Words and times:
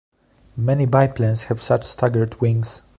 Many 0.57 0.87
biplanes 0.87 1.43
have 1.43 1.61
such 1.61 1.83
staggered 1.83 2.41
wings. 2.41 2.81